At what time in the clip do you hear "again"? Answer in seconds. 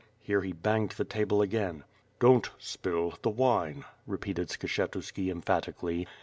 1.43-1.83